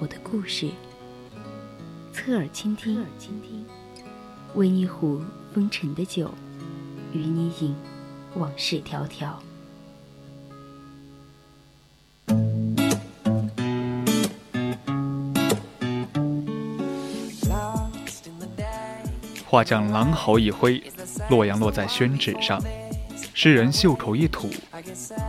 [0.00, 0.68] 我的故事，
[2.12, 3.64] 侧耳倾听，侧耳倾听
[4.54, 5.22] 为你壶
[5.54, 6.30] 风尘的酒，
[7.12, 7.74] 与你饮
[8.34, 9.34] 往事迢迢。
[19.46, 20.82] 画匠狼毫一挥，
[21.30, 22.58] 洛阳落在宣纸上；
[23.32, 24.50] 诗人袖口一吐，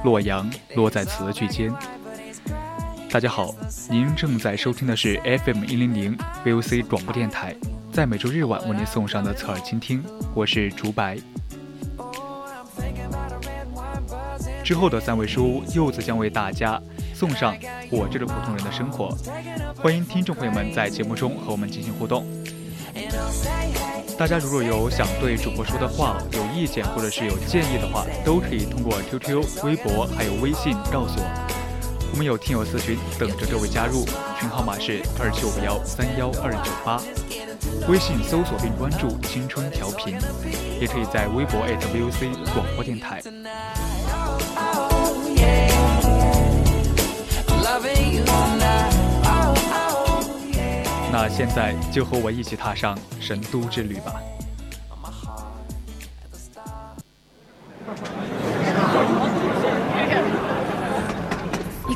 [0.03, 1.71] 洛阳落在词句间。
[3.15, 3.55] 大家好，
[3.89, 7.55] 您正在收听的是 FM 一零零 VOC 广播电台，
[7.89, 11.17] 在每周日晚为您送上的侧耳倾听，我是竹白。
[14.65, 16.77] 之后的三位书，柚子将为大家
[17.13, 17.55] 送上
[17.89, 19.15] 我这个普通人的生活。
[19.77, 22.27] 欢迎听众朋友们在节目中和我们进行互动。
[24.17, 31.44] 大家如果有想对主播说的话、有意见或者是有建议的话，都可以通过 QQ、微博还有微信告诉我。
[32.15, 34.05] 我们有听友私群等着各位加入，
[34.39, 36.97] 群号码是二七五幺三幺二九八。
[37.89, 40.17] 微信搜索并关注“青春调频”，
[40.79, 43.21] 也可以在微博 @VOC 广播电台。
[51.11, 54.13] 那现在就和我一起踏上神都之旅吧。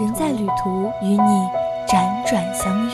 [0.00, 1.48] 人在旅途，与你
[1.88, 2.92] 辗转相遇。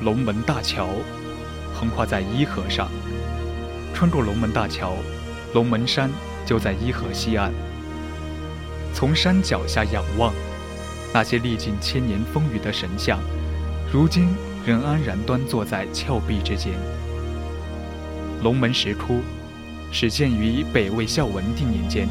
[0.00, 0.88] 龙门大桥
[1.74, 2.88] 横跨在伊河上，
[3.94, 4.94] 穿过龙门大桥，
[5.54, 6.10] 龙门山
[6.46, 7.52] 就在伊河西岸。
[8.94, 10.32] 从山脚下仰望，
[11.12, 13.18] 那些历尽千年风雨的神像，
[13.92, 14.34] 如今
[14.64, 16.72] 仍安然端坐在峭壁之间。
[18.42, 19.20] 龙门石窟
[19.90, 22.08] 始建于北魏孝文帝年间，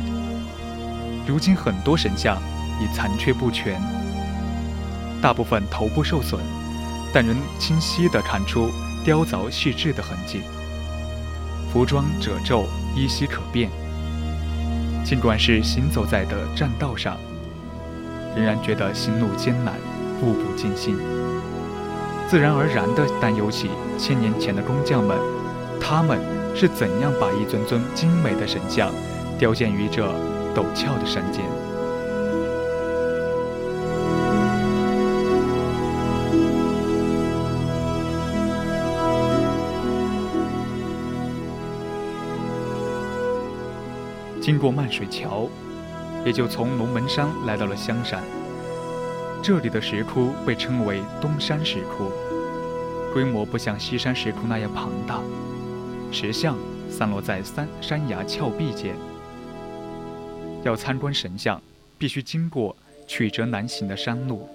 [1.26, 2.38] 如今很多神像
[2.82, 3.82] 已残缺不全，
[5.22, 6.42] 大部分头部受损。
[7.14, 8.70] 但仍清晰地看出
[9.04, 10.42] 雕凿细致的痕迹，
[11.72, 13.70] 服装褶皱依稀可辨。
[15.04, 17.18] 尽管是行走在的栈道上，
[18.36, 19.76] 仍然觉得行路艰难，
[20.20, 20.98] 步步惊心。
[22.28, 25.18] 自然而然地担忧起千年前的工匠们，
[25.80, 26.20] 他们
[26.54, 28.92] 是怎样把一尊尊精美的神像
[29.38, 30.06] 雕建于这
[30.54, 31.46] 陡峭的山间。
[44.48, 45.46] 经过漫水桥，
[46.26, 48.24] 也就从龙门山来到了香山。
[49.44, 52.10] 这里的石窟被称为东山石窟，
[53.12, 55.20] 规模不像西山石窟那样庞大，
[56.14, 56.56] 石像
[56.90, 58.96] 散落在山山崖峭壁间。
[60.64, 61.62] 要参观神像，
[61.98, 62.74] 必须经过
[63.06, 64.48] 曲折难行的山路。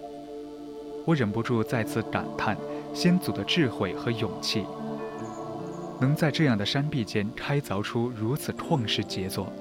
[1.04, 2.56] 我忍不住再次感叹
[2.94, 4.64] 先祖的智慧和勇气，
[6.00, 9.52] 能在这样的山壁间开凿出如此旷世杰作。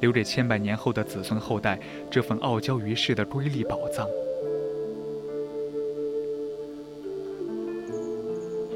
[0.00, 1.78] 留给千百年后的子孙后代
[2.10, 4.08] 这份傲娇于世的瑰丽宝藏。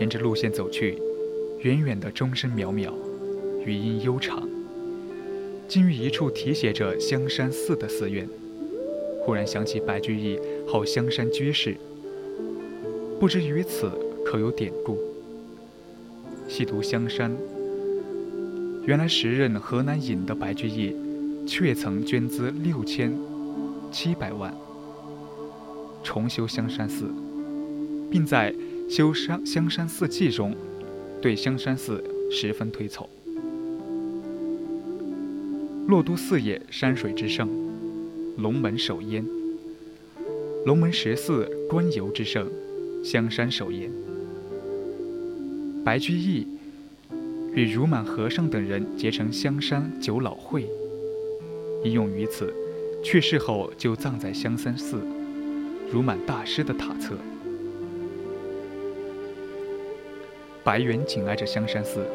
[0.00, 0.98] 沿着路线走去，
[1.60, 2.92] 远远的钟声渺渺，
[3.64, 4.46] 余音悠长。
[5.66, 8.28] 经于一处题写着“香山寺”的寺院，
[9.20, 10.38] 忽然想起白居易
[10.68, 11.76] 号香山居士，
[13.18, 13.90] 不知于此
[14.26, 14.98] 可有典故。
[16.46, 17.34] 细读香山，
[18.84, 20.94] 原来时任河南尹的白居易，
[21.46, 23.12] 却曾捐资六千
[23.92, 24.54] 七百万
[26.02, 27.10] 重修香山寺，
[28.10, 28.52] 并在
[28.90, 30.54] 《修山香山寺记》中
[31.22, 33.08] 对香山寺十分推崇。
[35.86, 37.48] 洛都四野山水之胜，
[38.38, 39.24] 龙门首焉；
[40.66, 42.50] 龙门十寺观游之胜，
[43.02, 43.90] 香山首焉。
[45.84, 46.46] 白居易。
[47.54, 50.68] 与如满和尚等人结成香山九老会，
[51.84, 52.52] 应用于此。
[53.02, 55.06] 去世后就葬在香山寺
[55.92, 57.14] 如满大师的塔侧。
[60.64, 62.06] 白园紧挨着香山寺，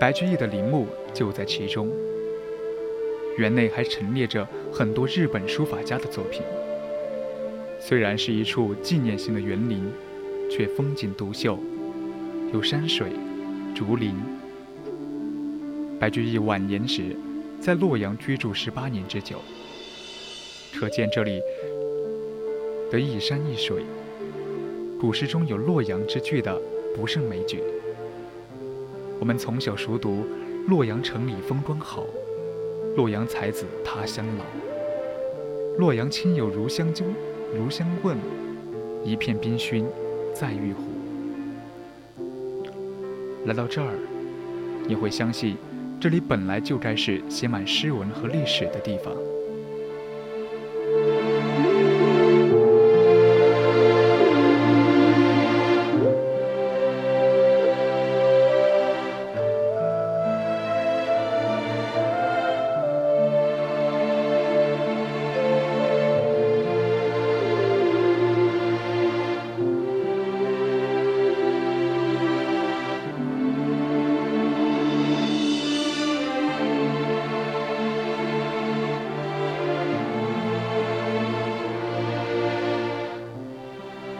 [0.00, 1.92] 白居易的陵墓就在其中。
[3.36, 6.40] 园内还陈列着很多日本书法家的作品。
[7.78, 9.84] 虽然是一处纪念性的园林，
[10.50, 11.58] 却风景独秀，
[12.52, 13.08] 有山水。
[13.74, 14.14] 竹林。
[15.98, 17.16] 白居易晚年时
[17.64, 19.40] 在洛阳居住十八年之久，
[20.78, 21.40] 可见这里
[22.90, 23.82] 的一山一水，
[25.00, 26.60] 古诗中有洛阳之句的
[26.94, 27.62] 不胜枚举。
[29.18, 30.26] 我们从小熟读
[30.68, 32.04] “洛阳城里风光好，
[32.96, 34.44] 洛阳才子他乡老。
[35.78, 37.14] 洛阳亲友如相君，
[37.56, 38.18] 如相问，
[39.02, 39.86] 一片冰心
[40.34, 40.82] 在玉壶。”
[43.48, 43.94] 来到这儿，
[44.86, 45.56] 你会相信，
[46.04, 49.16] 这里本来就该是写满诗文和历史的地方。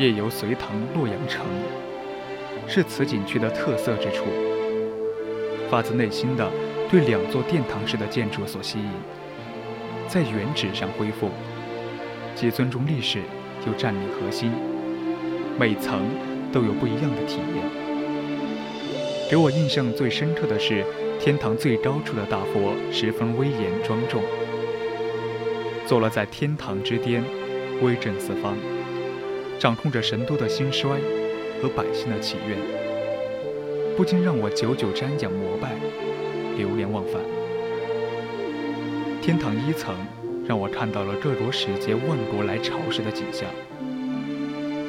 [0.05, 1.47] 夜游隋唐洛阳城，
[2.69, 4.27] 是此景区的特色之处。
[5.71, 6.47] 发自内心的
[6.91, 8.91] 对两座殿堂式的建筑所吸引，
[10.07, 11.31] 在原址上恢复，
[12.35, 13.21] 既尊重历史，
[13.67, 14.53] 又占领核心，
[15.59, 16.03] 每层
[16.53, 17.65] 都有不一样的体验。
[19.31, 20.85] 给我印象最深刻的是，
[21.19, 24.23] 天堂最高处的大佛十分威严庄重，
[25.87, 27.25] 坐落在天堂之巅，
[27.81, 28.55] 威震四方。
[29.59, 31.01] 掌控着神都的兴衰
[31.63, 32.59] 和百姓的祈愿，
[33.97, 35.73] 不禁让我久久瞻仰膜拜，
[36.57, 37.15] 流连忘返。
[39.23, 39.95] 天堂一层
[40.47, 43.49] 让我看到了各国使节万国来朝时的景象，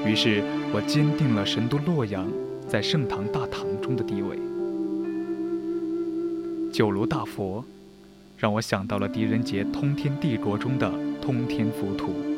[0.05, 2.27] 于是我坚定了神都洛阳
[2.67, 4.37] 在盛唐大唐中的地位。
[6.73, 7.63] 九炉大佛
[8.37, 10.91] 让我想到了狄仁杰《通天帝国》中的
[11.21, 12.34] 通天浮屠。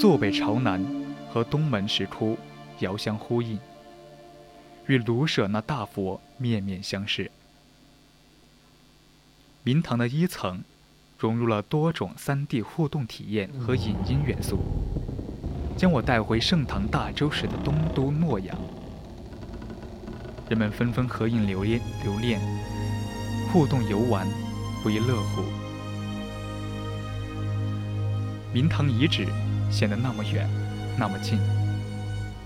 [0.00, 0.82] 坐北朝南，
[1.30, 2.38] 和东门石窟
[2.78, 3.58] 遥相呼应，
[4.86, 7.30] 与卢舍那大佛面面相视。
[9.62, 10.64] 明堂的一层
[11.18, 14.60] 融入了多种 3D 互动体验和影音元素，
[15.76, 18.56] 将我带回盛唐大周时的东都洛阳。
[20.48, 22.40] 人们纷纷合影留念，留念，
[23.52, 24.26] 互动游玩，
[24.82, 25.42] 不亦乐乎。
[28.54, 29.26] 明堂遗址。
[29.70, 30.48] 显得那么远，
[30.98, 31.38] 那么近。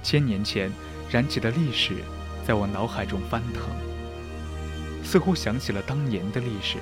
[0.03, 0.71] 千年前
[1.11, 1.95] 燃起的历史，
[2.47, 3.63] 在我脑海中翻腾，
[5.03, 6.79] 似乎想起了当年的历史。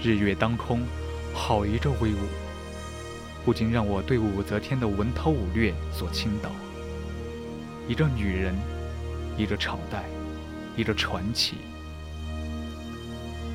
[0.00, 0.82] 日月当空，
[1.34, 2.18] 好一个威武，
[3.44, 6.50] 不禁让我对武则天的文韬武略所倾倒。
[7.88, 8.54] 一个女人，
[9.36, 10.04] 一个朝代，
[10.76, 11.56] 一个传奇，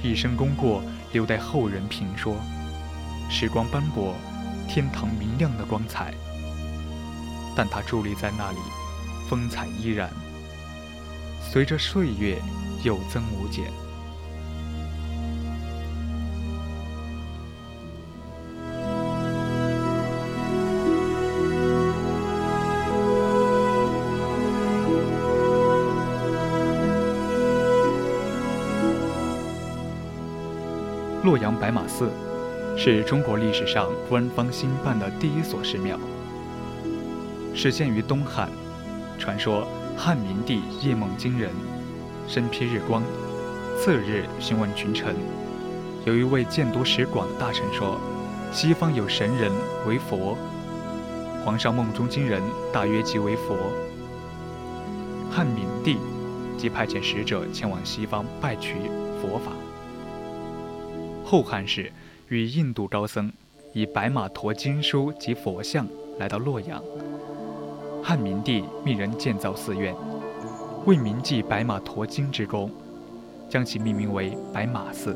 [0.04, 2.36] 一生功过留待后人评说。
[3.30, 4.14] 时光斑驳。
[4.68, 6.14] 天堂明亮的光彩，
[7.56, 8.58] 但它伫立在那里，
[9.30, 10.10] 风采依然。
[11.52, 12.42] 随着岁月
[12.84, 13.72] 有增无减。
[31.24, 32.12] 洛阳白马寺。
[32.76, 35.98] 是中国历史上官方兴办的第一所寺庙，
[37.54, 38.50] 始建于东汉。
[39.20, 39.66] 传说
[39.96, 41.52] 汉明帝夜梦惊人，
[42.28, 43.04] 身披日光，
[43.78, 45.16] 次日询问群臣，
[46.04, 47.98] 有一位见多识广的大臣说
[48.52, 49.52] ：“西方有神人
[49.88, 50.36] 为佛。”
[51.46, 52.42] 皇上梦中惊人，
[52.74, 53.56] 大约即为佛。
[55.32, 55.98] 汉明帝
[56.58, 58.76] 即派遣使者前往西方拜取
[59.22, 59.52] 佛法。
[61.24, 61.92] 后汉时，
[62.30, 63.32] 与印度高僧
[63.74, 65.88] 以白马驮经书及佛像
[66.20, 66.82] 来到洛阳。
[68.02, 69.94] 汉明帝命人建造寺院，
[70.86, 72.70] 为铭记白马驮经之功，
[73.50, 75.16] 将其命名为白马寺。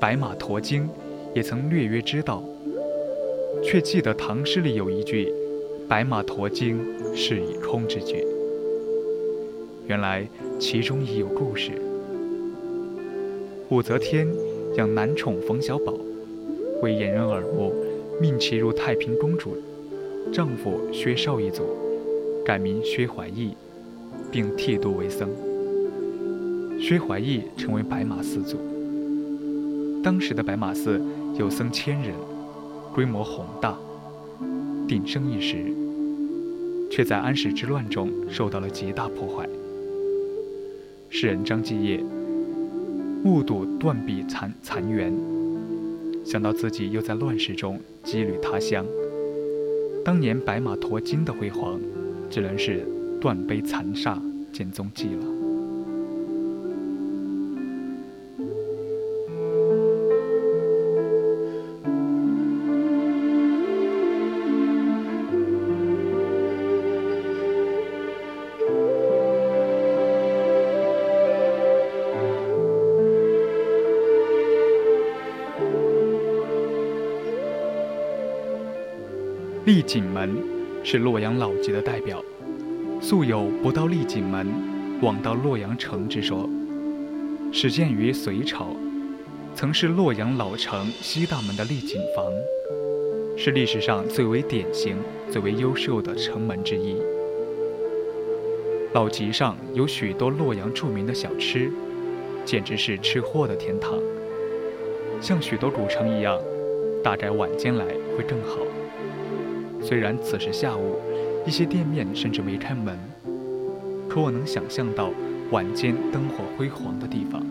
[0.00, 0.88] 白马驮经
[1.34, 2.42] 也曾略约知道，
[3.62, 5.32] 却记得唐诗里有一句
[5.88, 6.82] “白马驮经，
[7.14, 8.24] 是以空”之句。
[9.86, 10.26] 原来
[10.58, 11.72] 其中已有故事。
[13.68, 14.26] 武则天
[14.76, 15.94] 养男宠冯小宝，
[16.80, 17.72] 为掩人耳目，
[18.20, 19.56] 命其入太平公主
[20.32, 21.64] 丈夫薛绍一族，
[22.44, 23.54] 改名薛怀义，
[24.30, 25.28] 并剃度为僧。
[26.78, 28.58] 薛怀义成为白马寺祖。
[30.04, 31.00] 当时的白马寺
[31.36, 32.14] 有僧千人，
[32.94, 33.76] 规模宏大，
[34.86, 35.56] 鼎盛一时，
[36.90, 39.48] 却在安史之乱中受到了极大破坏。
[41.08, 42.02] 诗人张继业
[43.22, 45.12] 目睹断壁残残垣，
[46.24, 48.86] 想到自己又在乱世中羁旅他乡，
[50.02, 51.78] 当年白马驮金的辉煌，
[52.30, 52.86] 只能是
[53.20, 54.20] 断碑残刹
[54.52, 55.39] 见踪迹了。
[79.66, 80.34] 丽景门
[80.82, 82.24] 是洛阳老集的代表，
[82.98, 84.46] 素有“不到丽景门，
[85.02, 86.48] 枉到洛阳城”之说。
[87.52, 88.74] 始建于隋朝，
[89.54, 92.24] 曾是洛阳老城西大门的丽景房，
[93.36, 94.96] 是历史上最为典型、
[95.30, 96.96] 最为优秀的城门之一。
[98.94, 101.70] 老集上有许多洛阳著名的小吃，
[102.46, 103.92] 简直是吃货的天堂。
[105.20, 106.40] 像许多古城一样，
[107.04, 107.84] 大概晚间来
[108.16, 108.56] 会更好。
[109.82, 110.96] 虽然此时下午，
[111.46, 112.98] 一些店面甚至没开门，
[114.08, 115.10] 可我能想象到
[115.50, 117.42] 晚间灯火辉煌的地方，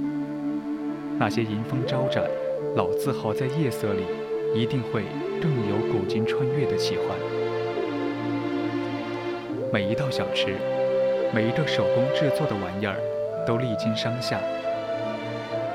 [1.17, 2.23] 那些迎风招展、
[2.75, 4.03] 老字号在夜色里
[4.53, 5.03] 一定会
[5.41, 7.17] 更有古今穿越的奇幻。
[9.73, 10.55] 每一道小吃，
[11.33, 12.95] 每一个手工制作的玩意儿，
[13.45, 14.39] 都历经商夏，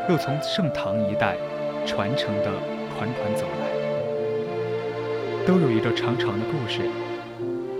[0.08, 1.36] 又从盛唐一代
[1.84, 2.52] 传承的
[2.96, 3.73] 款款走来。
[5.46, 6.80] 都有一个长长的故事。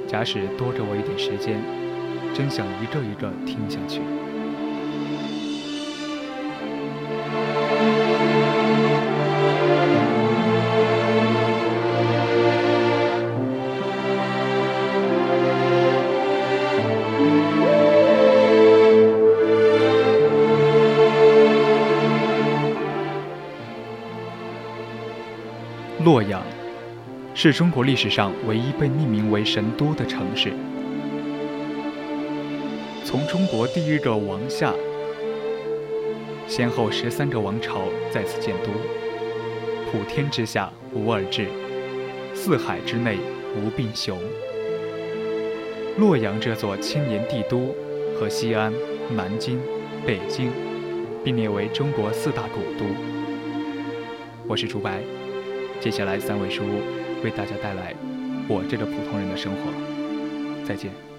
[0.07, 1.59] 假使多给我一点时间，
[2.35, 4.01] 真想一个一个听下去。
[26.05, 26.44] 洛阳。
[27.45, 30.51] 是中国历史上唯一被命名为神都的城市。
[33.05, 34.73] 从中国第一个王夏，
[36.49, 38.71] 先后十三个王朝在此建都，
[39.93, 41.47] 普天之下无二治，
[42.35, 43.19] 四海之内
[43.55, 44.19] 无并雄。
[45.99, 47.75] 洛阳这座千年帝都，
[48.19, 48.73] 和西安、
[49.15, 49.61] 南京、
[50.07, 50.51] 北京
[51.23, 52.87] 并列为中国四大古都。
[54.49, 55.03] 我是朱白，
[55.79, 56.63] 接下来三位书。
[57.25, 57.95] 为大家带来
[58.47, 59.73] 我这个普通人的生活。
[60.65, 61.14] 再见。